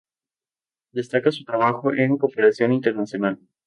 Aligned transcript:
Destaca 0.93 1.31
su 1.31 1.43
trabajo 1.43 1.93
en 1.93 2.17
Cooperación 2.17 2.73
Internacional. 2.73 3.37